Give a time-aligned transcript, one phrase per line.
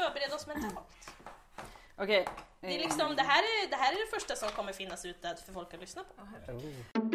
[0.00, 1.10] förbereda oss mentalt.
[1.96, 2.26] Okej.
[2.60, 5.36] Det, är liksom, det, här är, det här är det första som kommer finnas ute
[5.46, 7.09] för folk att lyssna på.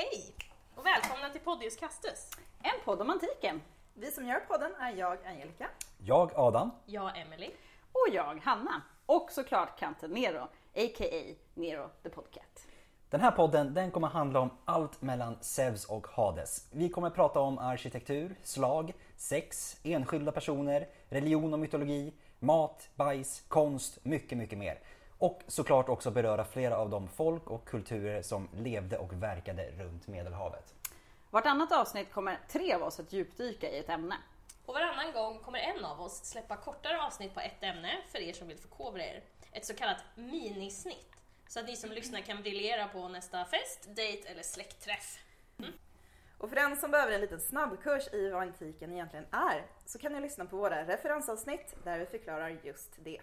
[0.00, 0.34] Hej
[0.74, 2.30] och välkomna till Podius Castus.
[2.62, 3.62] En podd om antiken.
[3.94, 5.68] Vi som gör podden är jag, Angelica.
[5.98, 6.70] Jag, Adam.
[6.86, 7.50] Jag Emily.
[7.92, 8.82] Och jag, Hanna.
[9.06, 10.42] Och såklart Kanten Nero,
[10.74, 11.34] a.k.a.
[11.54, 12.66] Nero the Podcat.
[13.10, 16.68] Den här podden den kommer handla om allt mellan Zeus och Hades.
[16.72, 24.04] Vi kommer prata om arkitektur, slag, sex, enskilda personer, religion och mytologi, mat, bajs, konst,
[24.04, 24.78] mycket, mycket mer.
[25.18, 30.06] Och såklart också beröra flera av de folk och kulturer som levde och verkade runt
[30.06, 30.74] Medelhavet.
[31.30, 34.16] Vartannat avsnitt kommer tre av oss att djupdyka i ett ämne.
[34.66, 38.32] Och varannan gång kommer en av oss släppa kortare avsnitt på ett ämne för er
[38.32, 39.22] som vill förkovra er.
[39.52, 41.12] Ett så kallat minisnitt.
[41.48, 45.18] Så att ni som lyssnar kan briljera på nästa fest, dejt eller släktträff.
[46.38, 50.12] Och för den som behöver en liten snabbkurs i vad antiken egentligen är så kan
[50.12, 53.20] ni lyssna på våra referensavsnitt där vi förklarar just det.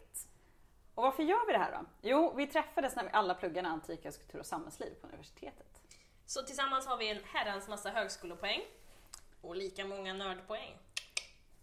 [0.95, 1.85] Och varför gör vi det här då?
[2.01, 5.81] Jo, vi träffades när vi alla pluggade antika kultur och samhällsliv på universitetet.
[6.25, 8.61] Så tillsammans har vi en herrans massa högskolepoäng
[9.41, 10.77] och lika många nördpoäng.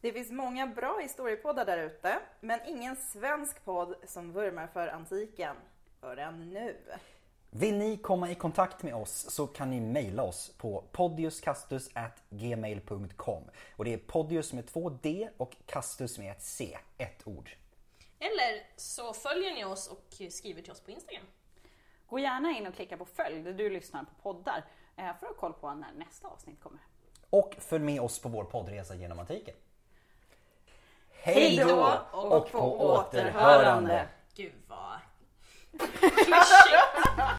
[0.00, 5.56] Det finns många bra historiepoddar där ute, men ingen svensk podd som vurmar för antiken
[6.00, 6.76] förrän nu.
[7.50, 13.42] Vill ni komma i kontakt med oss så kan ni mejla oss på podiuscastus@gmail.com
[13.76, 17.50] och det är podius med två D och castus med ett C, ett ord.
[18.22, 21.26] Eller så följer ni oss och skriver till oss på Instagram.
[22.06, 24.64] Gå gärna in och klicka på följ där du lyssnar på poddar
[24.96, 26.80] eh, för att ha koll på när nästa avsnitt kommer.
[27.30, 29.54] Och följ med oss på vår poddresa genom antiken.
[31.10, 34.08] Hej då och på återhörande.
[34.34, 34.98] Gud vad
[35.78, 36.91] klyschigt!